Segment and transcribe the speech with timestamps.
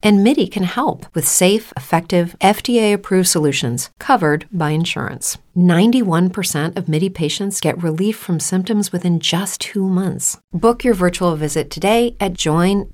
[0.00, 5.38] And MIDI can help with safe, effective, FDA approved solutions covered by insurance.
[5.56, 10.38] 91% of MIDI patients get relief from symptoms within just two months.
[10.52, 12.88] Book your virtual visit today at joinmidi.com.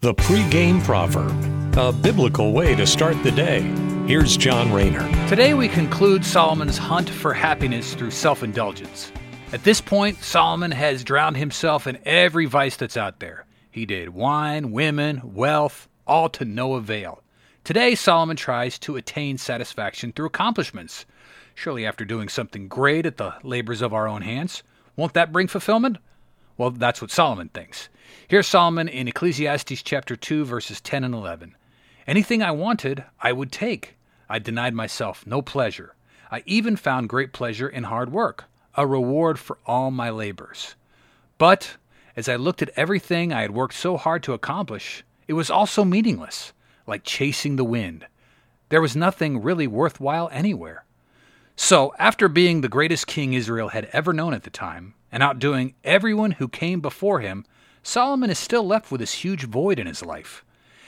[0.00, 3.62] The pregame proverb, a biblical way to start the day.
[4.06, 5.06] Here's John Rayner.
[5.28, 9.12] Today we conclude Solomon's hunt for happiness through self indulgence.
[9.52, 13.44] At this point, Solomon has drowned himself in every vice that's out there.
[13.70, 17.22] He did wine, women, wealth, all to no avail.
[17.64, 21.04] Today, Solomon tries to attain satisfaction through accomplishments.
[21.54, 24.62] Surely, after doing something great at the labors of our own hands,
[24.96, 25.98] won't that bring fulfillment?
[26.56, 27.88] Well, that's what Solomon thinks.
[28.26, 31.54] Here's Solomon in Ecclesiastes chapter 2, verses 10 and 11.
[32.06, 33.96] Anything I wanted, I would take.
[34.28, 35.94] I denied myself no pleasure.
[36.30, 40.74] I even found great pleasure in hard work, a reward for all my labors.
[41.36, 41.76] But
[42.18, 45.66] as I looked at everything I had worked so hard to accomplish, it was all
[45.66, 46.52] so meaningless,
[46.84, 48.06] like chasing the wind.
[48.70, 50.84] There was nothing really worthwhile anywhere.
[51.54, 55.76] So, after being the greatest king Israel had ever known at the time, and outdoing
[55.84, 57.44] everyone who came before him,
[57.84, 60.44] Solomon is still left with this huge void in his life.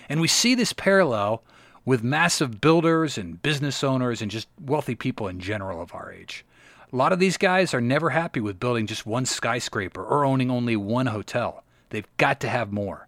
[0.09, 1.45] And we see this parallel
[1.85, 6.45] with massive builders and business owners and just wealthy people in general of our age.
[6.93, 10.51] A lot of these guys are never happy with building just one skyscraper or owning
[10.51, 11.63] only one hotel.
[11.91, 13.07] They've got to have more.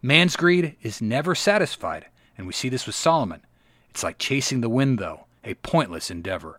[0.00, 2.06] Man's greed is never satisfied,
[2.38, 3.42] and we see this with Solomon.
[3.90, 6.58] It's like chasing the wind, though, a pointless endeavor.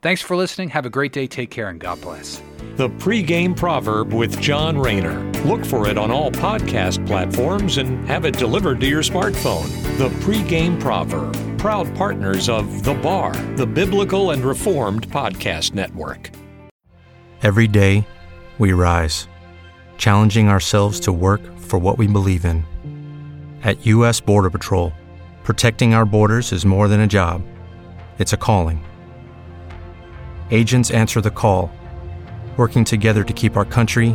[0.00, 0.70] Thanks for listening.
[0.70, 1.28] Have a great day.
[1.28, 2.42] Take care and God bless.
[2.74, 5.31] The pregame proverb with John Rayner.
[5.44, 9.68] Look for it on all podcast platforms and have it delivered to your smartphone.
[9.98, 11.36] The pregame proverb.
[11.58, 16.30] Proud partners of The Bar, the Biblical and Reformed Podcast Network.
[17.42, 18.06] Every day,
[18.58, 19.28] we rise,
[19.98, 22.64] challenging ourselves to work for what we believe in.
[23.62, 24.20] At U.S.
[24.20, 24.92] Border Patrol,
[25.44, 27.42] protecting our borders is more than a job,
[28.18, 28.84] it's a calling
[30.52, 31.72] agents answer the call,
[32.56, 34.14] working together to keep our country